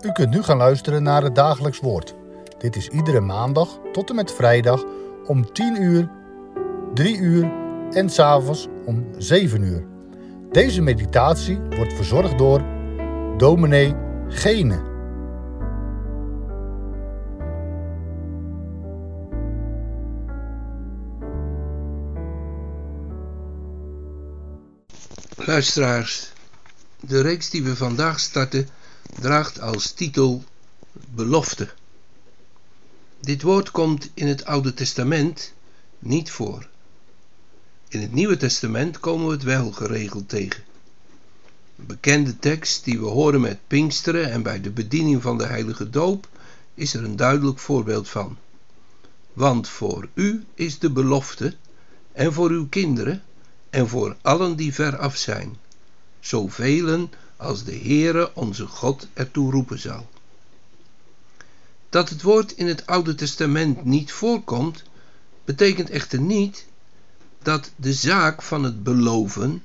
U 0.00 0.12
kunt 0.12 0.30
nu 0.30 0.42
gaan 0.42 0.56
luisteren 0.56 1.02
naar 1.02 1.22
het 1.22 1.34
dagelijks 1.34 1.80
woord. 1.80 2.14
Dit 2.58 2.76
is 2.76 2.88
iedere 2.88 3.20
maandag 3.20 3.78
tot 3.92 4.08
en 4.10 4.14
met 4.16 4.32
vrijdag 4.32 4.84
om 5.26 5.52
10 5.52 5.82
uur, 5.82 6.10
3 6.94 7.18
uur 7.18 7.52
en 7.90 8.10
s'avonds 8.10 8.68
om 8.84 9.06
7 9.18 9.62
uur. 9.62 9.86
Deze 10.50 10.82
meditatie 10.82 11.58
wordt 11.58 11.92
verzorgd 11.92 12.38
door 12.38 12.62
dominee 13.36 13.94
Gene. 14.28 14.94
Luisteraars, 25.36 26.32
de 27.00 27.20
reeks 27.20 27.50
die 27.50 27.62
we 27.62 27.76
vandaag 27.76 28.20
starten 28.20 28.68
draagt 29.20 29.60
als 29.60 29.90
titel 29.90 30.44
Belofte. 31.14 31.68
Dit 33.20 33.42
woord 33.42 33.70
komt 33.70 34.10
in 34.14 34.26
het 34.26 34.44
Oude 34.44 34.74
Testament 34.74 35.52
niet 35.98 36.30
voor. 36.30 36.68
In 37.88 38.00
het 38.00 38.12
Nieuwe 38.12 38.36
Testament 38.36 39.00
komen 39.00 39.26
we 39.26 39.32
het 39.32 39.42
wel 39.42 39.70
geregeld 39.70 40.28
tegen. 40.28 40.62
Een 41.78 41.86
bekende 41.86 42.38
tekst 42.38 42.84
die 42.84 43.00
we 43.00 43.06
horen 43.06 43.40
met 43.40 43.58
Pinksteren 43.66 44.30
en 44.30 44.42
bij 44.42 44.60
de 44.60 44.70
bediening 44.70 45.22
van 45.22 45.38
de 45.38 45.46
Heilige 45.46 45.90
Doop 45.90 46.28
is 46.74 46.94
er 46.94 47.04
een 47.04 47.16
duidelijk 47.16 47.58
voorbeeld 47.58 48.08
van. 48.08 48.36
Want 49.32 49.68
voor 49.68 50.08
u 50.14 50.44
is 50.54 50.78
de 50.78 50.90
belofte, 50.90 51.56
en 52.12 52.32
voor 52.32 52.50
uw 52.50 52.68
kinderen, 52.68 53.22
en 53.70 53.88
voor 53.88 54.16
allen 54.22 54.56
die 54.56 54.74
ver 54.74 54.96
af 54.96 55.16
zijn, 55.16 55.56
zoveel 56.20 57.08
als 57.36 57.64
de 57.64 57.76
Heere 57.76 58.34
onze 58.34 58.66
God 58.66 59.06
ertoe 59.12 59.50
roepen 59.50 59.78
zal. 59.78 60.08
Dat 61.88 62.08
het 62.08 62.22
woord 62.22 62.52
in 62.52 62.66
het 62.66 62.86
Oude 62.86 63.14
Testament 63.14 63.84
niet 63.84 64.12
voorkomt, 64.12 64.82
betekent 65.44 65.90
echter 65.90 66.20
niet 66.20 66.66
dat 67.42 67.70
de 67.76 67.92
zaak 67.92 68.42
van 68.42 68.64
het 68.64 68.82
beloven, 68.82 69.64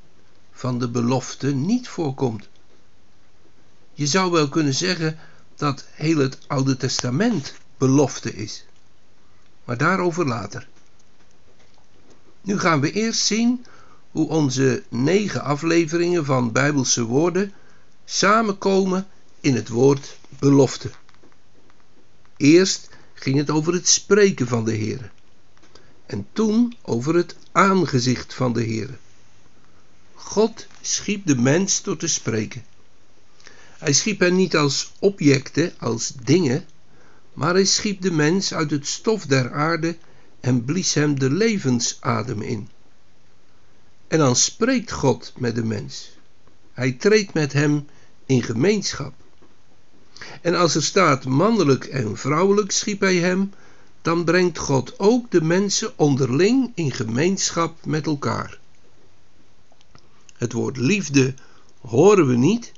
van 0.52 0.80
de 0.80 0.90
belofte, 0.90 1.54
niet 1.54 1.88
voorkomt. 1.88 2.48
Je 3.94 4.08
zou 4.08 4.32
wel 4.32 4.50
kunnen 4.50 4.74
zeggen 4.74 5.18
dat 5.56 5.86
heel 5.92 6.18
het 6.18 6.38
Oude 6.48 6.78
Testament 6.78 7.54
belofte 7.78 8.36
is. 8.36 8.66
Maar 9.64 9.78
daarover 9.78 10.28
later. 10.28 10.68
Nu 12.42 12.60
gaan 12.60 12.80
we 12.80 12.92
eerst 12.92 13.26
zien 13.26 13.66
hoe 14.12 14.28
onze 14.30 14.84
negen 14.90 15.42
afleveringen 15.42 16.26
van 16.26 16.52
Bijbelse 16.52 17.04
woorden 17.04 17.54
samenkomen 18.14 19.08
in 19.40 19.56
het 19.56 19.70
woord 19.70 20.18
belofte. 20.40 20.92
Eerst 22.38 22.90
ging 23.14 23.38
het 23.38 23.50
over 23.50 23.74
het 23.74 23.88
spreken 23.88 24.48
van 24.48 24.66
de 24.66 24.72
Heer. 24.74 25.12
En 26.06 26.28
toen 26.34 26.76
over 26.82 27.16
het 27.16 27.36
aangezicht 27.52 28.34
van 28.34 28.54
de 28.54 28.62
Heer. 28.62 28.98
God 30.14 30.68
schiep 30.82 31.26
de 31.26 31.36
mens 31.36 31.84
door 31.84 31.98
te 31.98 32.08
spreken. 32.08 32.66
Hij 33.78 33.94
schiep 33.94 34.20
hen 34.20 34.36
niet 34.36 34.56
als 34.56 34.92
objecten, 35.00 35.74
als 35.80 36.12
dingen, 36.24 36.66
maar 37.34 37.54
hij 37.54 37.66
schiep 37.66 38.02
de 38.02 38.12
mens 38.12 38.54
uit 38.54 38.72
het 38.72 38.88
stof 38.88 39.26
der 39.26 39.54
aarde 39.54 39.98
en 40.40 40.66
blies 40.66 40.94
hem 40.94 41.20
de 41.20 41.30
levensadem 41.30 42.42
in. 42.42 42.70
En 44.08 44.18
dan 44.18 44.36
spreekt 44.36 44.92
God 44.92 45.34
met 45.38 45.56
de 45.56 45.64
mens. 45.64 46.10
Hij 46.74 46.92
treedt 46.92 47.34
met 47.34 47.54
hem 47.54 47.86
in 48.32 48.44
gemeenschap. 48.44 49.14
En 50.42 50.56
als 50.56 50.76
er 50.76 50.84
staat 50.84 51.26
mannelijk 51.26 51.86
en 51.86 52.18
vrouwelijk 52.18 52.72
schiep 52.72 53.00
hij 53.00 53.16
hem, 53.16 53.54
dan 54.02 54.24
brengt 54.24 54.58
God 54.58 55.00
ook 55.00 55.32
de 55.32 55.42
mensen 55.42 55.98
onderling 55.98 56.72
in 56.76 56.92
gemeenschap 56.92 57.86
met 57.86 58.06
elkaar. 58.06 58.60
Het 60.38 60.52
woord 60.54 60.78
liefde 60.78 61.34
horen 61.82 62.28
we 62.28 62.36
niet, 62.36 62.72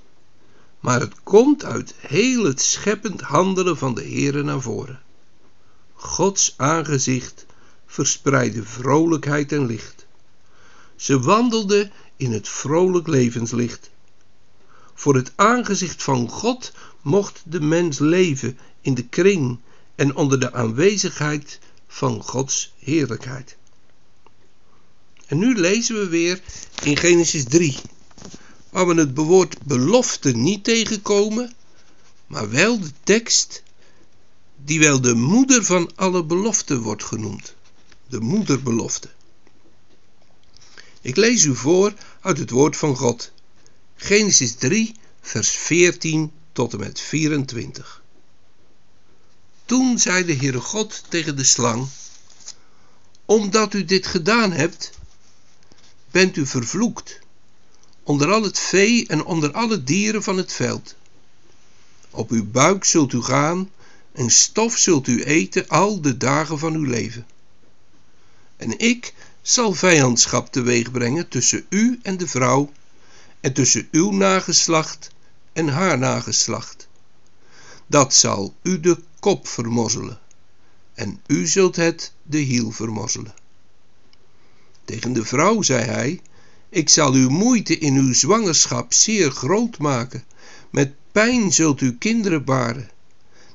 maar 0.79 0.99
het 0.99 1.13
komt 1.23 1.65
uit 1.65 1.93
heel 1.97 2.43
het 2.43 2.61
scheppend 2.61 3.21
handelen 3.21 3.77
van 3.77 3.93
de 3.93 4.01
Heere 4.03 4.43
naar 4.43 4.61
voren. 4.61 5.01
Gods 5.93 6.53
aangezicht 6.57 7.45
verspreidde 7.85 8.63
vrolijkheid 8.63 9.51
en 9.51 9.65
licht. 9.65 10.05
Ze 10.95 11.19
wandelden 11.19 11.91
in 12.17 12.31
het 12.31 12.49
vrolijk 12.49 13.07
levenslicht. 13.07 13.91
Voor 14.93 15.15
het 15.15 15.31
aangezicht 15.35 16.03
van 16.03 16.29
God 16.29 16.71
mocht 17.01 17.41
de 17.45 17.61
mens 17.61 17.99
leven 17.99 18.57
in 18.81 18.93
de 18.93 19.07
kring 19.07 19.59
en 19.95 20.15
onder 20.15 20.39
de 20.39 20.53
aanwezigheid 20.53 21.59
van 21.87 22.23
Gods 22.23 22.73
heerlijkheid. 22.79 23.55
En 25.27 25.37
nu 25.37 25.55
lezen 25.55 25.99
we 25.99 26.07
weer 26.07 26.41
in 26.83 26.97
Genesis 26.97 27.43
3, 27.43 27.77
waar 28.69 28.87
we 28.87 28.93
het 28.93 29.17
woord 29.17 29.61
belofte 29.63 30.31
niet 30.31 30.63
tegenkomen, 30.63 31.53
maar 32.27 32.49
wel 32.49 32.79
de 32.79 32.91
tekst 33.03 33.63
die 34.65 34.79
wel 34.79 35.01
de 35.01 35.13
moeder 35.13 35.65
van 35.65 35.91
alle 35.95 36.23
beloften 36.23 36.81
wordt 36.81 37.03
genoemd. 37.03 37.55
De 38.07 38.19
moederbelofte. 38.19 39.09
Ik 41.01 41.15
lees 41.15 41.43
u 41.43 41.55
voor 41.55 41.93
uit 42.21 42.37
het 42.37 42.49
woord 42.49 42.77
van 42.77 42.95
God. 42.95 43.31
Genesis 44.05 44.55
3, 44.55 44.95
vers 45.21 45.49
14 45.49 46.31
tot 46.51 46.73
en 46.73 46.79
met 46.79 46.99
24. 46.99 48.01
Toen 49.65 49.99
zei 49.99 50.25
de 50.25 50.35
Heere 50.35 50.59
God 50.59 51.03
tegen 51.09 51.35
de 51.35 51.43
slang: 51.43 51.87
Omdat 53.25 53.73
u 53.73 53.85
dit 53.85 54.07
gedaan 54.07 54.51
hebt, 54.51 54.91
bent 56.11 56.35
u 56.37 56.45
vervloekt, 56.45 57.19
onder 58.03 58.31
al 58.31 58.43
het 58.43 58.59
vee 58.59 59.07
en 59.07 59.25
onder 59.25 59.51
alle 59.51 59.83
dieren 59.83 60.23
van 60.23 60.37
het 60.37 60.53
veld. 60.53 60.95
Op 62.09 62.31
uw 62.31 62.45
buik 62.45 62.83
zult 62.83 63.13
u 63.13 63.21
gaan 63.21 63.69
en 64.11 64.29
stof 64.29 64.77
zult 64.77 65.07
u 65.07 65.23
eten 65.23 65.67
al 65.67 66.01
de 66.01 66.17
dagen 66.17 66.59
van 66.59 66.73
uw 66.73 66.85
leven. 66.85 67.27
En 68.57 68.79
ik 68.79 69.13
zal 69.41 69.73
vijandschap 69.73 70.51
teweeg 70.51 70.91
brengen 70.91 71.27
tussen 71.27 71.65
u 71.69 71.99
en 72.01 72.17
de 72.17 72.27
vrouw, 72.27 72.71
en 73.43 73.53
tussen 73.53 73.87
uw 73.91 74.11
nageslacht 74.11 75.09
en 75.53 75.67
haar 75.67 75.97
nageslacht. 75.97 76.87
Dat 77.87 78.13
zal 78.13 78.55
u 78.61 78.79
de 78.79 78.97
kop 79.19 79.47
vermozzelen, 79.47 80.19
en 80.93 81.21
u 81.27 81.47
zult 81.47 81.75
het 81.75 82.13
de 82.23 82.37
hiel 82.37 82.71
vermozzelen. 82.71 83.33
Tegen 84.85 85.13
de 85.13 85.25
vrouw 85.25 85.61
zei 85.61 85.83
hij: 85.83 86.21
Ik 86.69 86.89
zal 86.89 87.13
uw 87.13 87.29
moeite 87.29 87.77
in 87.77 87.95
uw 87.95 88.13
zwangerschap 88.13 88.93
zeer 88.93 89.31
groot 89.31 89.77
maken. 89.77 90.23
Met 90.69 90.93
pijn 91.11 91.53
zult 91.53 91.81
u 91.81 91.97
kinderen 91.97 92.43
baren. 92.43 92.89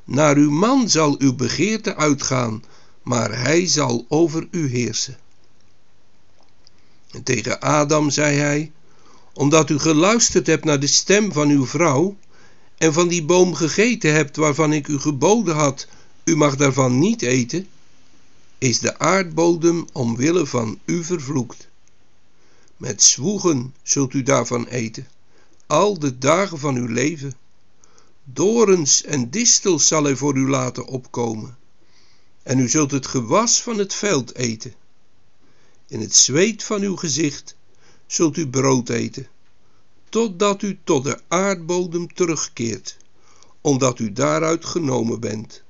Naar 0.05 0.37
uw 0.37 0.50
man 0.50 0.91
zal 0.91 1.15
uw 1.19 1.34
begeerte 1.34 1.97
uitgaan, 1.97 2.65
maar 3.03 3.41
hij 3.41 3.66
zal 3.66 4.06
over 4.09 4.49
u 4.50 4.69
heersen. 4.69 5.19
En 7.10 7.22
tegen 7.22 7.60
Adam 7.60 8.10
zei 8.10 8.37
hij: 8.37 8.72
Omdat 9.38 9.71
u 9.71 9.78
geluisterd 9.78 10.47
hebt 10.47 10.65
naar 10.65 10.81
de 10.81 10.87
stem 10.87 11.32
van 11.32 11.49
uw 11.49 11.66
vrouw 11.66 12.16
en 12.76 12.93
van 12.93 13.09
die 13.09 13.25
boom 13.25 13.54
gegeten 13.54 14.12
hebt 14.12 14.37
waarvan 14.37 14.72
ik 14.72 14.88
u 14.88 14.99
geboden 14.99 15.54
had, 15.54 15.87
u 16.25 16.37
mag 16.37 16.56
daarvan 16.56 16.99
niet 16.99 17.22
eten, 17.22 17.69
is 18.59 18.78
de 18.78 18.99
aardbodem 18.99 19.87
omwille 19.93 20.47
van 20.47 20.78
u 20.84 21.04
vervloekt. 21.04 21.69
Met 22.76 23.03
zwoegen 23.03 23.75
zult 23.82 24.15
u 24.15 24.22
daarvan 24.22 24.66
eten, 24.66 25.08
al 25.67 25.99
de 25.99 26.19
dagen 26.19 26.58
van 26.58 26.76
uw 26.76 26.87
leven. 26.87 27.34
Dorens 28.25 29.02
en 29.02 29.31
distels 29.31 29.87
zal 29.87 30.05
hij 30.05 30.17
voor 30.17 30.37
u 30.37 30.49
laten 30.49 30.87
opkomen, 30.87 31.56
en 32.43 32.58
u 32.58 32.69
zult 32.69 32.91
het 32.91 33.06
gewas 33.06 33.62
van 33.62 33.79
het 33.79 33.94
veld 33.94 34.34
eten. 34.34 34.75
In 35.87 36.00
het 36.00 36.14
zweet 36.14 36.62
van 36.62 36.82
uw 36.82 36.96
gezicht 36.96 37.56
zult 38.08 38.37
u 38.37 38.49
brood 38.49 38.88
eten, 38.88 39.26
totdat 40.08 40.62
u 40.62 40.78
tot 40.84 41.05
de 41.05 41.20
aardbodem 41.28 42.14
terugkeert, 42.14 42.96
omdat 43.60 43.99
u 43.99 44.12
daaruit 44.12 44.64
genomen 44.64 45.20
bent. 45.20 45.62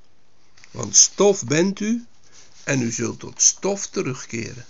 Want 0.71 0.97
stof 0.97 1.45
bent 1.45 1.81
u, 1.81 2.05
en 2.65 2.81
u 2.81 2.93
zult 2.93 3.19
tot 3.19 3.43
stof 3.43 3.87
terugkeren. 3.87 4.65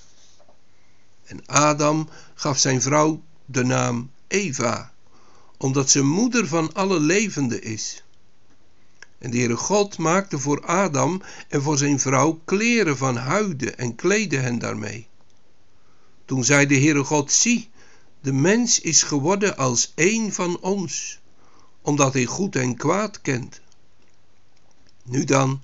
En 1.25 1.47
Adam 1.47 2.09
gaf 2.35 2.59
zijn 2.59 2.83
vrouw 2.83 3.23
de 3.45 3.65
naam 3.65 4.11
Eva, 4.27 4.93
omdat 5.57 5.91
ze 5.91 6.03
moeder 6.03 6.47
van 6.47 6.73
alle 6.73 7.01
levenden 7.01 7.63
is. 7.63 8.03
En 9.19 9.31
de 9.31 9.37
Heere 9.37 9.57
God 9.57 9.99
maakte 9.99 10.39
voor 10.39 10.67
Adam 10.67 11.23
en 11.49 11.63
voor 11.63 11.79
zijn 11.79 12.01
vrouw 12.01 12.41
kleren 12.45 12.97
van 12.97 13.17
huiden 13.17 13.79
en 13.79 13.95
kleedde 13.95 14.37
hen 14.37 14.59
daarmee. 14.59 15.08
Toen 16.29 16.45
zei 16.45 16.67
de 16.67 16.75
Heere 16.75 17.05
God, 17.05 17.33
zie, 17.33 17.71
de 18.21 18.33
mens 18.33 18.81
is 18.81 19.03
geworden 19.03 19.57
als 19.57 19.93
een 19.95 20.33
van 20.33 20.61
ons, 20.61 21.19
omdat 21.83 22.13
hij 22.13 22.25
goed 22.25 22.57
en 22.57 22.77
kwaad 22.77 23.21
kent. 23.21 23.61
Nu 25.05 25.25
dan, 25.25 25.63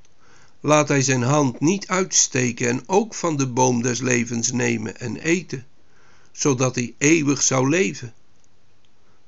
laat 0.61 0.89
hij 0.89 1.03
zijn 1.03 1.23
hand 1.23 1.61
niet 1.61 1.87
uitsteken 1.87 2.69
en 2.69 2.83
ook 2.87 3.15
van 3.15 3.37
de 3.37 3.49
boom 3.49 3.83
des 3.83 4.01
levens 4.01 4.53
nemen 4.53 5.01
en 5.01 5.17
eten, 5.17 5.67
zodat 6.33 6.75
hij 6.75 6.95
eeuwig 6.99 7.43
zou 7.43 7.69
leven. 7.69 8.15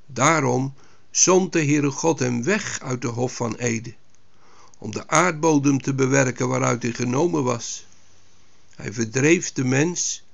Daarom 0.05 0.73
zond 1.11 1.53
de 1.53 1.65
Heere 1.65 1.91
God 1.91 2.19
hem 2.19 2.43
weg 2.43 2.79
uit 2.81 3.01
de 3.01 3.07
hof 3.07 3.35
van 3.35 3.55
Eden, 3.55 3.95
om 4.77 4.91
de 4.91 5.07
aardbodem 5.07 5.81
te 5.81 5.93
bewerken 5.93 6.47
waaruit 6.47 6.83
hij 6.83 6.93
genomen 6.93 7.43
was. 7.43 7.85
Hij 8.75 8.93
verdreef 8.93 9.51
de 9.51 9.63
mens 9.63 10.25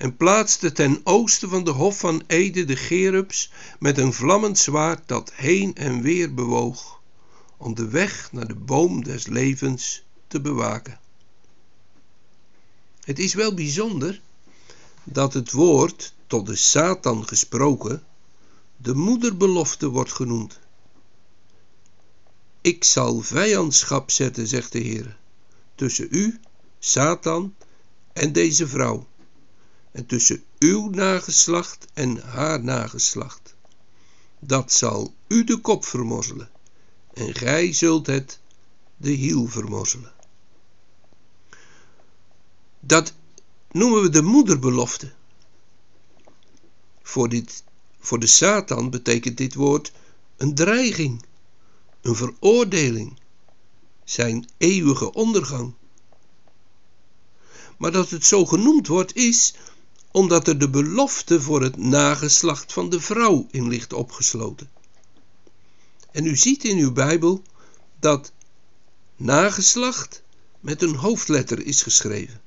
en 0.00 0.16
plaatste 0.16 0.72
ten 0.72 1.00
oosten 1.04 1.48
van 1.48 1.64
de 1.64 1.70
hof 1.70 1.98
van 1.98 2.22
Ede 2.26 2.64
de 2.64 2.76
Gerubs 2.76 3.52
met 3.78 3.98
een 3.98 4.12
vlammend 4.12 4.58
zwaard 4.58 5.08
dat 5.08 5.32
heen 5.34 5.74
en 5.74 6.02
weer 6.02 6.34
bewoog, 6.34 7.00
om 7.56 7.74
de 7.74 7.88
weg 7.88 8.32
naar 8.32 8.48
de 8.48 8.54
boom 8.54 9.04
des 9.04 9.26
levens 9.26 10.04
te 10.26 10.40
bewaken. 10.40 11.00
Het 13.00 13.18
is 13.18 13.34
wel 13.34 13.54
bijzonder 13.54 14.20
dat 15.04 15.34
het 15.34 15.52
woord, 15.52 16.14
tot 16.26 16.46
de 16.46 16.56
Satan 16.56 17.28
gesproken, 17.28 18.02
de 18.76 18.94
moederbelofte 18.94 19.88
wordt 19.88 20.12
genoemd. 20.12 20.58
Ik 22.60 22.84
zal 22.84 23.20
vijandschap 23.20 24.10
zetten, 24.10 24.46
zegt 24.46 24.72
de 24.72 24.78
Heer, 24.78 25.16
tussen 25.74 26.08
u, 26.10 26.40
Satan, 26.78 27.54
en 28.12 28.32
deze 28.32 28.68
vrouw, 28.68 29.08
en 29.92 30.06
tussen 30.06 30.44
uw 30.58 30.88
nageslacht 30.88 31.86
en 31.92 32.16
haar 32.16 32.64
nageslacht. 32.64 33.54
Dat 34.38 34.72
zal 34.72 35.14
u 35.28 35.44
de 35.44 35.58
kop 35.58 35.84
vermorzelen, 35.84 36.50
en 37.14 37.34
gij 37.34 37.72
zult 37.72 38.06
het 38.06 38.38
de 38.96 39.10
hiel 39.10 39.46
vermorzelen. 39.46 40.12
Dat 42.80 43.12
noemen 43.70 44.02
we 44.02 44.08
de 44.08 44.22
moederbelofte. 44.22 45.12
Voor, 47.02 47.28
dit, 47.28 47.64
voor 47.98 48.18
de 48.18 48.26
Satan 48.26 48.90
betekent 48.90 49.36
dit 49.36 49.54
woord 49.54 49.92
een 50.36 50.54
dreiging, 50.54 51.24
een 52.00 52.14
veroordeling, 52.14 53.18
zijn 54.04 54.48
eeuwige 54.56 55.12
ondergang. 55.12 55.74
Maar 57.78 57.92
dat 57.92 58.10
het 58.10 58.24
zo 58.24 58.46
genoemd 58.46 58.86
wordt 58.86 59.16
is 59.16 59.54
omdat 60.10 60.48
er 60.48 60.58
de 60.58 60.70
belofte 60.70 61.40
voor 61.40 61.62
het 61.62 61.76
nageslacht 61.76 62.72
van 62.72 62.88
de 62.88 63.00
vrouw 63.00 63.46
in 63.50 63.68
ligt 63.68 63.92
opgesloten. 63.92 64.70
En 66.10 66.26
u 66.26 66.36
ziet 66.36 66.64
in 66.64 66.78
uw 66.78 66.92
Bijbel 66.92 67.42
dat 68.00 68.32
nageslacht 69.16 70.22
met 70.60 70.82
een 70.82 70.94
hoofdletter 70.94 71.66
is 71.66 71.82
geschreven. 71.82 72.40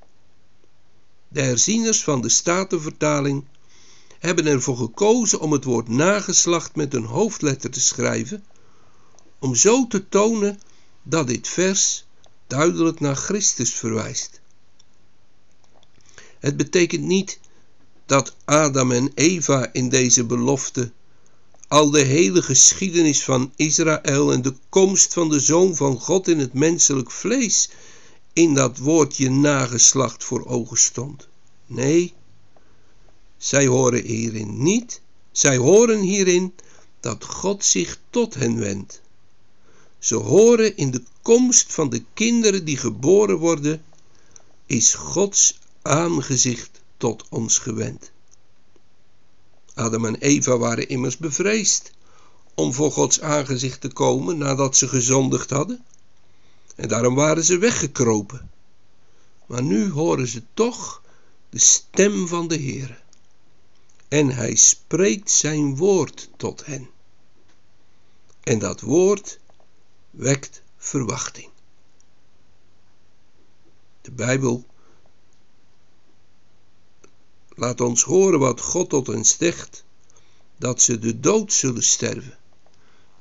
De 1.28 1.42
herzieners 1.42 2.04
van 2.04 2.22
de 2.22 2.30
Statenvertaling 2.30 3.46
hebben 4.20 4.46
ervoor 4.46 4.78
gekozen 4.78 5.40
om 5.40 5.52
het 5.52 5.64
woord 5.64 5.88
nageslacht 5.88 6.76
met 6.76 6.94
een 6.94 7.06
hoofdletter 7.06 7.70
te 7.70 7.82
schrijven, 7.82 8.46
om 9.40 9.56
zo 9.56 9.88
te 9.88 10.10
tonen 10.10 10.60
dat 11.04 11.28
dit 11.28 11.48
vers 11.48 12.06
duidelijk 12.48 13.00
naar 13.00 13.16
Christus 13.16 13.74
verwijst. 13.74 14.42
Het 16.40 16.58
betekent 16.58 17.04
niet 17.04 17.40
dat 18.14 18.36
Adam 18.46 18.92
en 18.92 19.12
Eva 19.16 19.70
in 19.72 19.90
deze 19.90 20.24
belofte 20.24 20.92
al 21.68 21.90
de 21.90 22.02
hele 22.02 22.42
geschiedenis 22.42 23.24
van 23.24 23.52
Israël 23.56 24.34
en 24.34 24.42
de 24.42 24.54
komst 24.70 25.14
van 25.14 25.30
de 25.30 25.40
Zoon 25.40 25.76
van 25.76 26.00
God 26.00 26.28
in 26.28 26.40
het 26.40 26.54
menselijk 26.54 27.12
vlees 27.12 27.70
in 28.34 28.54
dat 28.54 28.78
woordje 28.78 29.30
nageslacht 29.30 30.24
voor 30.24 30.46
ogen 30.46 30.78
stond. 30.78 31.28
Nee, 31.66 32.14
zij 33.38 33.68
horen 33.68 34.06
hierin 34.06 34.64
niet. 34.64 35.02
Zij 35.32 35.58
horen 35.58 36.00
hierin 36.00 36.54
dat 37.00 37.24
God 37.26 37.66
zich 37.66 38.00
tot 38.10 38.34
hen 38.34 38.60
wendt. 38.60 39.02
Ze 40.00 40.16
horen 40.16 40.78
in 40.78 40.92
de 40.92 41.04
komst 41.22 41.74
van 41.74 41.90
de 41.90 42.04
kinderen 42.14 42.66
die 42.66 42.78
geboren 42.78 43.38
worden, 43.38 43.84
is 44.66 44.94
Gods 44.94 45.60
aangezicht 45.82 46.73
tot 47.04 47.26
ons 47.30 47.58
gewend. 47.58 48.12
Adam 49.74 50.06
en 50.06 50.16
Eva 50.16 50.58
waren 50.58 50.88
immers 50.88 51.18
bevreesd 51.18 51.92
om 52.54 52.74
voor 52.74 52.92
Gods 52.92 53.22
aangezicht 53.22 53.82
te 53.82 53.88
komen 53.88 54.38
nadat 54.38 54.78
ze 54.78 54.88
gezondigd 54.88 55.50
hadden. 55.50 55.86
En 56.76 56.88
daarom 56.88 57.16
waren 57.16 57.44
ze 57.44 57.58
weggekropen. 57.58 58.52
Maar 59.46 59.64
nu 59.64 59.90
horen 59.92 60.28
ze 60.28 60.44
toch 60.54 61.02
de 61.50 61.60
stem 61.60 62.28
van 62.28 62.48
de 62.48 62.58
Heere. 62.58 62.98
En 64.08 64.30
hij 64.30 64.56
spreekt 64.56 65.32
zijn 65.32 65.76
woord 65.76 66.30
tot 66.38 66.66
hen. 66.66 66.90
En 68.44 68.60
dat 68.60 68.82
woord 68.82 69.40
wekt 70.10 70.62
verwachting. 70.78 71.50
De 74.02 74.12
Bijbel 74.12 74.66
laat 77.56 77.82
ons 77.82 78.04
horen 78.04 78.40
wat 78.40 78.62
God 78.62 78.90
tot 78.90 79.08
hen 79.08 79.26
zegt, 79.26 79.84
dat 80.58 80.82
ze 80.82 81.00
de 81.00 81.20
dood 81.20 81.54
zullen 81.54 81.84
sterven, 81.84 82.38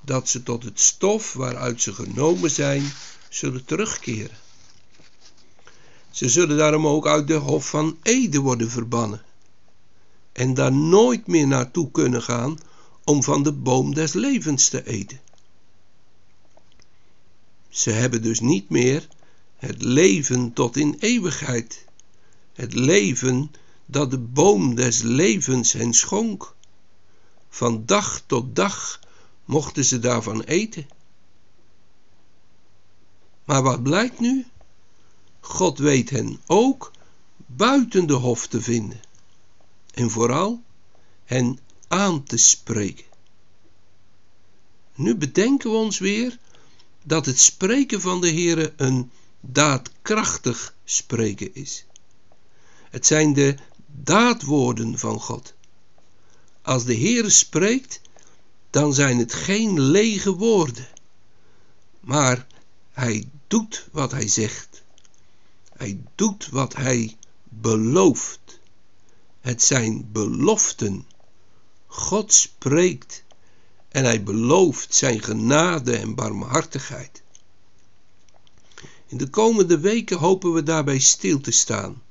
dat 0.00 0.28
ze 0.28 0.42
tot 0.42 0.64
het 0.64 0.80
stof 0.80 1.32
waaruit 1.32 1.82
ze 1.82 1.92
genomen 1.92 2.50
zijn, 2.50 2.92
zullen 3.28 3.64
terugkeren. 3.64 4.36
Ze 6.10 6.28
zullen 6.28 6.56
daarom 6.56 6.86
ook 6.86 7.06
uit 7.06 7.26
de 7.26 7.34
hof 7.34 7.68
van 7.68 7.98
Ede 8.02 8.38
worden 8.38 8.70
verbannen 8.70 9.22
en 10.32 10.54
daar 10.54 10.72
nooit 10.72 11.26
meer 11.26 11.46
naartoe 11.46 11.90
kunnen 11.90 12.22
gaan 12.22 12.58
om 13.04 13.22
van 13.22 13.42
de 13.42 13.52
boom 13.52 13.94
des 13.94 14.12
levens 14.12 14.68
te 14.68 14.86
eten. 14.86 15.20
Ze 17.68 17.90
hebben 17.90 18.22
dus 18.22 18.40
niet 18.40 18.68
meer 18.68 19.08
het 19.56 19.82
leven 19.82 20.52
tot 20.52 20.76
in 20.76 20.96
eeuwigheid, 20.98 21.84
het 22.52 22.74
leven 22.74 23.50
dat 23.86 24.10
de 24.10 24.18
boom 24.18 24.74
des 24.74 25.02
levens 25.02 25.72
hen 25.72 25.94
schonk. 25.94 26.54
Van 27.48 27.86
dag 27.86 28.22
tot 28.26 28.56
dag 28.56 29.00
mochten 29.44 29.84
ze 29.84 29.98
daarvan 29.98 30.42
eten. 30.42 30.86
Maar 33.44 33.62
wat 33.62 33.82
blijkt 33.82 34.20
nu? 34.20 34.46
God 35.40 35.78
weet 35.78 36.10
hen 36.10 36.40
ook 36.46 36.92
buiten 37.36 38.06
de 38.06 38.12
hof 38.12 38.46
te 38.46 38.60
vinden 38.60 39.00
en 39.94 40.10
vooral 40.10 40.62
hen 41.24 41.58
aan 41.88 42.22
te 42.22 42.36
spreken. 42.36 43.04
Nu 44.94 45.14
bedenken 45.14 45.70
we 45.70 45.76
ons 45.76 45.98
weer 45.98 46.38
dat 47.02 47.26
het 47.26 47.40
spreken 47.40 48.00
van 48.00 48.20
de 48.20 48.30
Heere 48.30 48.72
een 48.76 49.10
daadkrachtig 49.40 50.74
spreken 50.84 51.54
is. 51.54 51.84
Het 52.90 53.06
zijn 53.06 53.32
de 53.32 53.56
daadwoorden 53.94 54.98
van 54.98 55.20
God. 55.20 55.54
Als 56.62 56.84
de 56.84 56.96
Heere 56.96 57.30
spreekt, 57.30 58.00
dan 58.70 58.94
zijn 58.94 59.18
het 59.18 59.34
geen 59.34 59.80
lege 59.80 60.32
woorden, 60.34 60.88
maar 62.00 62.46
hij 62.90 63.28
doet 63.46 63.88
wat 63.92 64.10
hij 64.10 64.28
zegt. 64.28 64.82
Hij 65.76 66.02
doet 66.14 66.48
wat 66.48 66.76
hij 66.76 67.16
belooft. 67.48 68.60
Het 69.40 69.62
zijn 69.62 70.12
beloften. 70.12 71.06
God 71.86 72.32
spreekt 72.32 73.24
en 73.88 74.04
hij 74.04 74.22
belooft 74.22 74.94
zijn 74.94 75.22
genade 75.22 75.96
en 75.96 76.14
barmhartigheid. 76.14 77.22
In 79.06 79.16
de 79.16 79.28
komende 79.28 79.78
weken 79.78 80.18
hopen 80.18 80.52
we 80.52 80.62
daarbij 80.62 80.98
stil 80.98 81.40
te 81.40 81.50
staan 81.50 82.01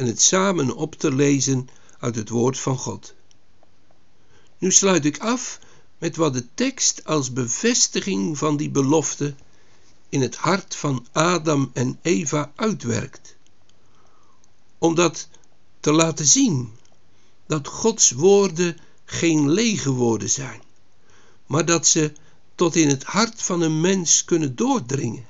en 0.00 0.06
het 0.06 0.22
samen 0.22 0.76
op 0.76 0.94
te 0.94 1.14
lezen 1.14 1.68
uit 1.98 2.14
het 2.14 2.28
woord 2.28 2.58
van 2.58 2.78
God. 2.78 3.14
Nu 4.58 4.72
sluit 4.72 5.04
ik 5.04 5.18
af 5.18 5.58
met 5.98 6.16
wat 6.16 6.32
de 6.32 6.46
tekst 6.54 7.04
als 7.04 7.32
bevestiging 7.32 8.38
van 8.38 8.56
die 8.56 8.70
belofte 8.70 9.34
in 10.08 10.20
het 10.20 10.36
hart 10.36 10.76
van 10.76 11.06
Adam 11.12 11.70
en 11.72 11.98
Eva 12.02 12.52
uitwerkt. 12.56 13.36
Om 14.78 14.94
dat 14.94 15.28
te 15.80 15.92
laten 15.92 16.26
zien 16.26 16.72
dat 17.46 17.68
Gods 17.68 18.10
woorden 18.10 18.76
geen 19.04 19.50
lege 19.50 19.90
woorden 19.90 20.30
zijn, 20.30 20.62
maar 21.46 21.64
dat 21.64 21.86
ze 21.86 22.12
tot 22.54 22.76
in 22.76 22.88
het 22.88 23.04
hart 23.04 23.42
van 23.42 23.60
een 23.60 23.80
mens 23.80 24.24
kunnen 24.24 24.56
doordringen. 24.56 25.26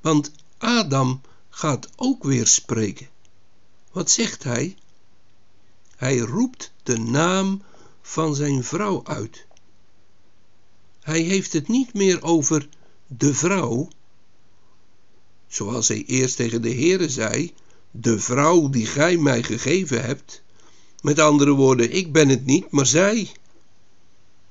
Want 0.00 0.32
Adam 0.58 1.20
gaat 1.60 1.88
ook 1.96 2.24
weer 2.24 2.46
spreken. 2.46 3.08
Wat 3.92 4.10
zegt 4.10 4.44
hij? 4.44 4.76
Hij 5.96 6.18
roept 6.18 6.72
de 6.82 6.98
naam 6.98 7.62
van 8.02 8.34
zijn 8.34 8.64
vrouw 8.64 9.04
uit. 9.04 9.46
Hij 11.00 11.20
heeft 11.20 11.52
het 11.52 11.68
niet 11.68 11.94
meer 11.94 12.22
over 12.22 12.68
de 13.06 13.34
vrouw, 13.34 13.88
zoals 15.46 15.88
hij 15.88 16.04
eerst 16.04 16.36
tegen 16.36 16.62
de 16.62 16.74
Heere 16.74 17.08
zei, 17.08 17.52
de 17.90 18.18
vrouw 18.18 18.68
die 18.68 18.86
gij 18.86 19.16
mij 19.16 19.42
gegeven 19.42 20.04
hebt. 20.04 20.42
Met 21.02 21.18
andere 21.18 21.52
woorden, 21.52 21.92
ik 21.92 22.12
ben 22.12 22.28
het 22.28 22.46
niet, 22.46 22.70
maar 22.70 22.86
zij. 22.86 23.30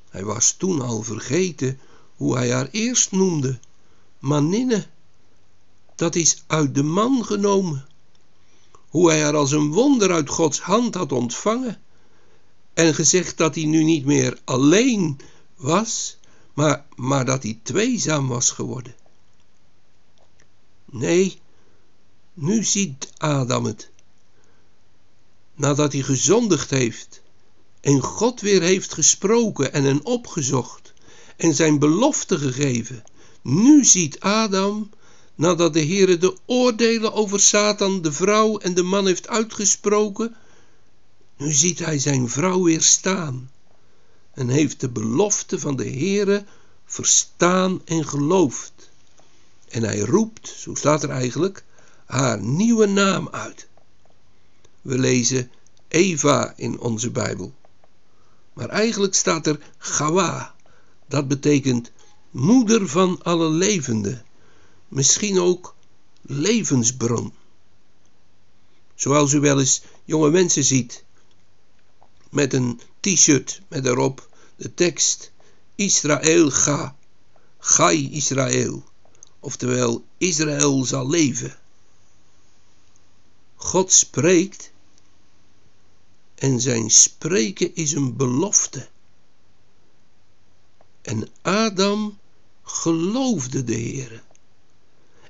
Hij 0.09 0.23
was 0.23 0.51
toen 0.51 0.81
al 0.81 1.03
vergeten 1.03 1.79
hoe 2.15 2.35
hij 2.35 2.51
haar 2.51 2.69
eerst 2.71 3.11
noemde, 3.11 3.59
maninne. 4.19 4.87
Dat 5.99 6.15
is 6.15 6.43
uit 6.47 6.75
de 6.75 6.83
man 6.83 7.25
genomen. 7.25 7.87
Hoe 8.89 9.09
hij 9.09 9.21
haar 9.23 9.35
als 9.35 9.51
een 9.51 9.71
wonder 9.71 10.11
uit 10.11 10.29
Gods 10.29 10.59
hand 10.59 10.95
had 10.95 11.11
ontvangen. 11.11 11.81
En 12.73 12.93
gezegd 12.95 13.37
dat 13.37 13.55
hij 13.55 13.65
nu 13.65 13.83
niet 13.83 14.05
meer 14.05 14.39
alleen 14.43 15.19
was, 15.55 16.17
maar, 16.53 16.85
maar 16.95 17.25
dat 17.25 17.43
hij 17.43 17.59
tweezaam 17.63 18.27
was 18.27 18.49
geworden. 18.49 18.95
Nee, 20.85 21.39
nu 22.33 22.63
ziet 22.63 23.09
Adam 23.17 23.65
het. 23.65 23.89
Nadat 25.55 25.93
hij 25.93 26.01
gezondigd 26.01 26.69
heeft 26.69 27.21
en 27.81 27.99
God 27.99 28.41
weer 28.41 28.61
heeft 28.61 28.93
gesproken 28.93 29.73
en 29.73 29.83
hen 29.83 30.05
opgezocht 30.05 30.93
en 31.37 31.55
zijn 31.55 31.79
belofte 31.79 32.37
gegeven. 32.37 33.03
Nu 33.41 33.85
ziet 33.85 34.19
Adam, 34.19 34.89
nadat 35.39 35.73
de 35.73 35.85
Heere 35.85 36.17
de 36.17 36.37
oordelen 36.45 37.13
over 37.13 37.39
Satan, 37.39 38.01
de 38.01 38.11
vrouw 38.11 38.57
en 38.57 38.73
de 38.73 38.83
man 38.83 39.05
heeft 39.05 39.27
uitgesproken, 39.27 40.35
nu 41.37 41.51
ziet 41.51 41.79
hij 41.79 41.99
zijn 41.99 42.29
vrouw 42.29 42.63
weer 42.63 42.81
staan 42.81 43.51
en 44.33 44.49
heeft 44.49 44.79
de 44.79 44.89
belofte 44.89 45.59
van 45.59 45.75
de 45.75 45.89
Heere 45.89 46.45
verstaan 46.85 47.81
en 47.85 48.07
geloofd. 48.07 48.89
En 49.69 49.83
hij 49.83 49.99
roept, 49.99 50.47
zo 50.57 50.75
staat 50.75 51.03
er 51.03 51.09
eigenlijk, 51.09 51.63
haar 52.05 52.41
nieuwe 52.41 52.85
naam 52.85 53.29
uit. 53.29 53.67
We 54.81 54.97
lezen 54.97 55.51
Eva 55.87 56.53
in 56.55 56.79
onze 56.79 57.09
Bijbel. 57.09 57.53
Maar 58.53 58.69
eigenlijk 58.69 59.15
staat 59.15 59.47
er 59.47 59.59
Gawa. 59.77 60.55
Dat 61.07 61.27
betekent 61.27 61.91
moeder 62.31 62.89
van 62.89 63.23
alle 63.23 63.49
levenden. 63.49 64.27
Misschien 64.89 65.39
ook 65.39 65.75
levensbron. 66.21 67.33
Zoals 68.95 69.33
u 69.33 69.39
wel 69.39 69.59
eens 69.59 69.81
jonge 70.05 70.29
mensen 70.29 70.63
ziet 70.63 71.03
met 72.29 72.53
een 72.53 72.81
t-shirt 72.99 73.61
met 73.67 73.85
erop 73.85 74.29
de 74.55 74.73
tekst 74.73 75.31
Israël 75.75 76.49
ga, 76.51 76.95
Gai 77.57 78.11
Israël, 78.11 78.83
oftewel 79.39 80.05
Israël 80.17 80.85
zal 80.85 81.09
leven. 81.09 81.57
God 83.55 83.91
spreekt 83.91 84.71
en 86.35 86.59
zijn 86.59 86.89
spreken 86.91 87.75
is 87.75 87.91
een 87.91 88.15
belofte. 88.15 88.89
En 91.01 91.27
Adam 91.41 92.17
geloofde 92.63 93.63
de 93.63 93.73
Heere 93.73 94.21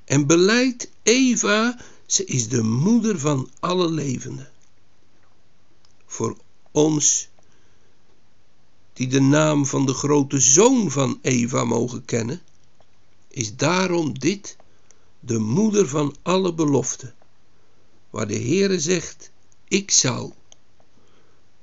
en 0.09 0.27
beleidt 0.27 0.89
Eva, 1.03 1.79
ze 2.05 2.25
is 2.25 2.47
de 2.47 2.63
moeder 2.63 3.19
van 3.19 3.49
alle 3.59 3.89
levenden. 3.89 4.51
Voor 6.05 6.37
ons 6.71 7.27
die 8.93 9.07
de 9.07 9.21
naam 9.21 9.65
van 9.65 9.85
de 9.85 9.93
grote 9.93 10.39
zoon 10.39 10.91
van 10.91 11.19
Eva 11.21 11.63
mogen 11.63 12.05
kennen, 12.05 12.41
is 13.27 13.55
daarom 13.55 14.19
dit 14.19 14.57
de 15.19 15.37
moeder 15.37 15.87
van 15.87 16.15
alle 16.21 16.53
beloften, 16.53 17.15
waar 18.09 18.27
de 18.27 18.39
Heere 18.39 18.79
zegt, 18.79 19.31
ik 19.67 19.91
zal, 19.91 20.35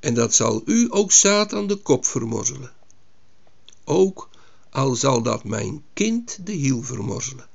en 0.00 0.14
dat 0.14 0.34
zal 0.34 0.62
u 0.64 0.86
ook 0.90 1.12
Satan 1.12 1.66
de 1.66 1.76
kop 1.76 2.04
vermorzelen. 2.04 2.72
Ook 3.84 4.28
al 4.70 4.94
zal 4.94 5.22
dat 5.22 5.44
mijn 5.44 5.84
kind 5.92 6.46
de 6.46 6.52
hiel 6.52 6.82
vermorzelen. 6.82 7.48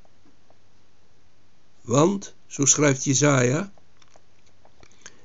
Want, 1.81 2.33
zo 2.47 2.65
schrijft 2.65 3.03
Jezaja, 3.03 3.73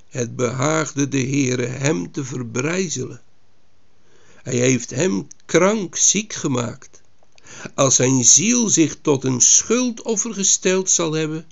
het 0.08 0.36
behaagde 0.36 1.08
de 1.08 1.20
Heere 1.20 1.66
hem 1.66 2.12
te 2.12 2.24
verbrijzelen. 2.24 3.22
Hij 4.42 4.56
heeft 4.56 4.90
hem 4.90 5.26
krank 5.46 5.96
ziek 5.96 6.32
gemaakt. 6.32 7.00
Als 7.74 7.94
zijn 7.94 8.24
ziel 8.24 8.68
zich 8.68 8.96
tot 9.00 9.24
een 9.24 9.40
schuldoffer 9.40 10.34
gesteld 10.34 10.90
zal 10.90 11.12
hebben, 11.12 11.46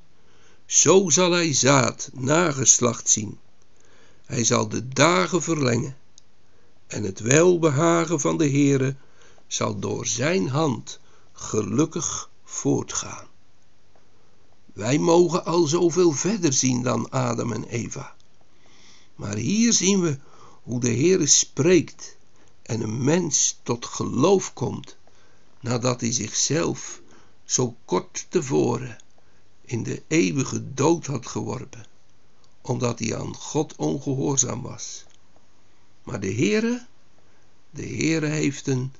zo 0.66 1.10
zal 1.10 1.32
hij 1.32 1.54
zaad 1.54 2.10
nageslacht 2.12 3.08
zien. 3.08 3.38
Hij 4.26 4.44
zal 4.44 4.68
de 4.68 4.88
dagen 4.88 5.42
verlengen 5.42 5.96
en 6.86 7.02
het 7.02 7.20
welbehagen 7.20 8.20
van 8.20 8.38
de 8.38 8.48
Heere 8.48 8.96
zal 9.46 9.78
door 9.78 10.06
zijn 10.06 10.48
hand 10.48 11.00
gelukkig 11.32 12.30
voortgaan. 12.44 13.26
Wij 14.74 14.98
mogen 14.98 15.44
al 15.44 15.66
zoveel 15.66 16.12
verder 16.12 16.52
zien 16.52 16.82
dan 16.82 17.10
Adam 17.10 17.52
en 17.52 17.64
Eva. 17.64 18.14
Maar 19.14 19.36
hier 19.36 19.72
zien 19.72 20.00
we 20.00 20.18
hoe 20.62 20.80
de 20.80 20.90
Heere 20.90 21.26
spreekt 21.26 22.16
en 22.62 22.80
een 22.80 23.04
mens 23.04 23.60
tot 23.62 23.86
geloof 23.86 24.52
komt 24.52 24.96
nadat 25.60 26.00
hij 26.00 26.12
zichzelf 26.12 27.00
zo 27.44 27.76
kort 27.84 28.26
tevoren 28.28 28.98
in 29.64 29.82
de 29.82 30.02
eeuwige 30.08 30.74
dood 30.74 31.06
had 31.06 31.26
geworpen, 31.26 31.86
omdat 32.60 32.98
hij 32.98 33.18
aan 33.18 33.34
God 33.34 33.76
ongehoorzaam 33.76 34.62
was. 34.62 35.04
Maar 36.02 36.20
de 36.20 36.32
Heere, 36.32 36.86
de 37.70 37.86
Heere 37.86 38.26
heeft 38.26 38.66
een 38.66 38.92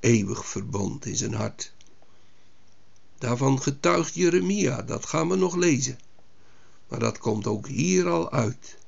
eeuwig 0.00 0.46
verbond 0.46 1.06
in 1.06 1.16
zijn 1.16 1.34
hart. 1.34 1.72
Daarvan 3.22 3.62
getuigt 3.62 4.14
Jeremia, 4.14 4.82
dat 4.82 5.06
gaan 5.06 5.28
we 5.28 5.36
nog 5.36 5.54
lezen. 5.54 5.98
Maar 6.88 6.98
dat 6.98 7.18
komt 7.18 7.46
ook 7.46 7.66
hier 7.66 8.08
al 8.08 8.30
uit. 8.30 8.78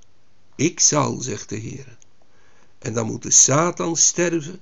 Ik 0.54 0.80
zal, 0.80 1.20
zegt 1.20 1.48
de 1.48 1.56
Heer. 1.56 1.98
En 2.78 2.94
dan 2.94 3.06
moet 3.06 3.22
de 3.22 3.30
Satan 3.30 3.96
sterven. 3.96 4.60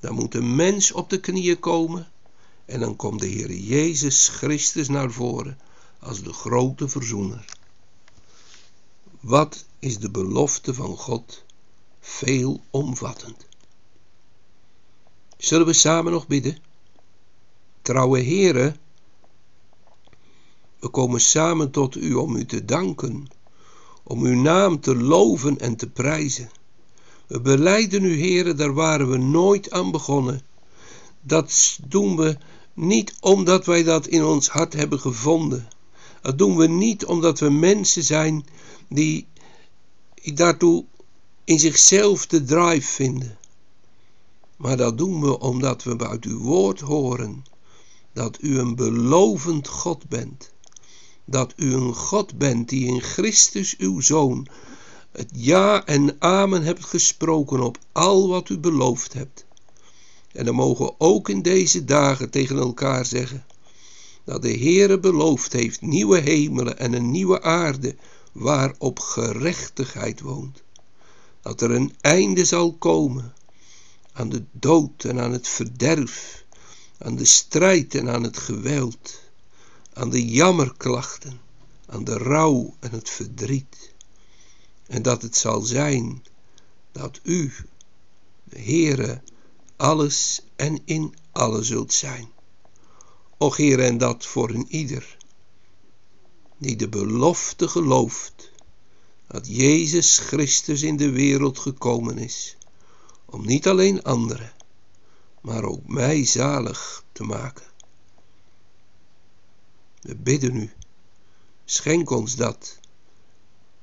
Dan 0.00 0.14
moet 0.14 0.32
de 0.32 0.42
mens 0.42 0.92
op 0.92 1.10
de 1.10 1.20
knieën 1.20 1.58
komen. 1.58 2.08
En 2.64 2.80
dan 2.80 2.96
komt 2.96 3.20
de 3.20 3.26
Heer 3.26 3.52
Jezus 3.52 4.28
Christus 4.28 4.88
naar 4.88 5.10
voren 5.10 5.58
als 5.98 6.22
de 6.22 6.32
grote 6.32 6.88
verzoener. 6.88 7.44
Wat 9.20 9.64
is 9.78 9.98
de 9.98 10.10
belofte 10.10 10.74
van 10.74 10.96
God 10.96 11.44
veelomvattend. 12.00 13.46
Zullen 15.36 15.66
we 15.66 15.72
samen 15.72 16.12
nog 16.12 16.26
bidden? 16.26 16.65
Trouwe 17.86 18.22
Heere, 18.22 18.76
we 20.80 20.88
komen 20.88 21.20
samen 21.20 21.70
tot 21.70 21.96
u 21.96 22.14
om 22.14 22.36
u 22.36 22.44
te 22.44 22.64
danken 22.64 23.28
om 24.02 24.22
uw 24.24 24.40
naam 24.40 24.80
te 24.80 24.96
loven 24.96 25.58
en 25.58 25.76
te 25.76 25.88
prijzen. 25.88 26.50
We 27.26 27.40
beleiden 27.40 28.04
u, 28.04 28.14
heren, 28.14 28.56
daar 28.56 28.74
waren 28.74 29.10
we 29.10 29.16
nooit 29.16 29.70
aan 29.70 29.90
begonnen. 29.90 30.40
Dat 31.20 31.78
doen 31.88 32.16
we 32.16 32.38
niet 32.74 33.14
omdat 33.20 33.66
wij 33.66 33.82
dat 33.82 34.06
in 34.06 34.24
ons 34.24 34.48
hart 34.48 34.72
hebben 34.72 35.00
gevonden. 35.00 35.68
Dat 36.20 36.38
doen 36.38 36.56
we 36.56 36.66
niet 36.66 37.04
omdat 37.04 37.38
we 37.38 37.50
mensen 37.50 38.02
zijn 38.02 38.46
die 38.88 39.26
daartoe 40.34 40.84
in 41.44 41.58
zichzelf 41.58 42.26
de 42.26 42.44
drive 42.44 42.92
vinden. 42.92 43.38
Maar 44.56 44.76
dat 44.76 44.98
doen 44.98 45.20
we 45.20 45.38
omdat 45.38 45.82
we 45.82 46.08
uit 46.08 46.24
uw 46.24 46.38
woord 46.38 46.80
horen 46.80 47.44
dat 48.16 48.38
u 48.40 48.58
een 48.58 48.74
belovend 48.74 49.68
God 49.68 50.08
bent 50.08 50.52
dat 51.24 51.52
u 51.56 51.74
een 51.74 51.94
God 51.94 52.38
bent 52.38 52.68
die 52.68 52.86
in 52.86 53.00
Christus 53.00 53.76
uw 53.76 54.00
Zoon 54.00 54.46
het 55.12 55.30
ja 55.32 55.84
en 55.84 56.16
amen 56.18 56.62
hebt 56.62 56.84
gesproken 56.84 57.60
op 57.60 57.78
al 57.92 58.28
wat 58.28 58.48
u 58.48 58.58
beloofd 58.58 59.12
hebt. 59.12 59.44
En 60.32 60.44
dan 60.44 60.54
mogen 60.54 60.94
ook 60.98 61.28
in 61.28 61.42
deze 61.42 61.84
dagen 61.84 62.30
tegen 62.30 62.56
elkaar 62.56 63.06
zeggen 63.06 63.44
dat 64.24 64.42
de 64.42 64.58
Heere 64.58 64.98
beloofd 64.98 65.52
heeft 65.52 65.80
nieuwe 65.80 66.18
hemelen 66.18 66.78
en 66.78 66.92
een 66.92 67.10
nieuwe 67.10 67.42
aarde 67.42 67.96
waarop 68.32 68.98
gerechtigheid 68.98 70.20
woont. 70.20 70.62
Dat 71.40 71.60
er 71.60 71.70
een 71.70 71.94
einde 72.00 72.44
zal 72.44 72.72
komen 72.72 73.34
aan 74.12 74.28
de 74.28 74.44
dood 74.52 75.04
en 75.04 75.20
aan 75.20 75.32
het 75.32 75.48
verderf, 75.48 76.44
aan 76.98 77.16
de 77.16 77.24
strijd 77.24 77.94
en 77.94 78.10
aan 78.10 78.22
het 78.22 78.38
geweld 78.38 79.24
aan 79.92 80.10
de 80.10 80.26
jammerklachten, 80.26 81.40
aan 81.86 82.04
de 82.04 82.16
rouw 82.16 82.74
en 82.80 82.90
het 82.90 83.10
verdriet. 83.10 83.94
En 84.86 85.02
dat 85.02 85.22
het 85.22 85.36
zal 85.36 85.60
zijn 85.60 86.24
dat 86.92 87.20
u, 87.22 87.52
de 88.44 88.60
Heere, 88.60 89.22
alles 89.76 90.42
en 90.56 90.80
in 90.84 91.14
alle 91.32 91.62
zult 91.62 91.92
zijn. 91.92 92.30
Och 93.36 93.56
Heer, 93.56 93.80
en 93.80 93.98
dat 93.98 94.26
voor 94.26 94.50
een 94.50 94.66
ieder 94.68 95.16
die 96.58 96.76
de 96.76 96.88
belofte 96.88 97.68
gelooft 97.68 98.50
dat 99.26 99.46
Jezus 99.46 100.18
Christus 100.18 100.82
in 100.82 100.96
de 100.96 101.10
wereld 101.10 101.58
gekomen 101.58 102.18
is, 102.18 102.56
om 103.24 103.46
niet 103.46 103.66
alleen 103.66 104.02
anderen, 104.02 104.52
maar 105.46 105.64
ook 105.64 105.86
mij 105.86 106.24
zalig 106.24 107.04
te 107.12 107.24
maken. 107.24 107.66
We 110.00 110.16
bidden 110.16 110.56
u, 110.56 110.72
schenk 111.64 112.10
ons 112.10 112.36
dat, 112.36 112.78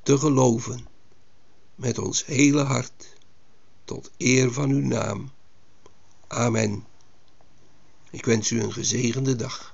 te 0.01 0.17
geloven, 0.17 0.87
met 1.75 1.97
ons 1.97 2.25
hele 2.25 2.61
hart, 2.61 3.15
tot 3.83 4.11
eer 4.17 4.51
van 4.51 4.69
uw 4.69 4.85
naam. 4.85 5.31
Amen. 6.27 6.85
Ik 8.11 8.25
wens 8.25 8.51
u 8.51 8.61
een 8.61 8.73
gezegende 8.73 9.35
dag. 9.35 9.72